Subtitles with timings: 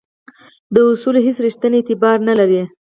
[0.73, 2.61] دا اصول هیڅ ریښتینی اعتبار نه لري.